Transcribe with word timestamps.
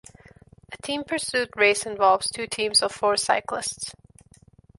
A 0.71 0.77
team 0.81 1.03
pursuit 1.03 1.51
race 1.55 1.85
involves 1.85 2.27
two 2.27 2.47
teams 2.47 2.81
of 2.81 2.91
four 2.91 3.15
cyclists. 3.17 3.93